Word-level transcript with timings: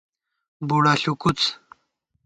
بُوڑہ 0.67 0.93
ݪُوکُوڅ 1.01 1.39